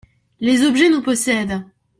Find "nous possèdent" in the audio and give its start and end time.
0.89-1.63